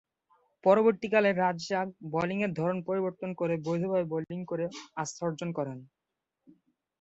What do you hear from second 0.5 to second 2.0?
পরবর্তীকালে রাজ্জাক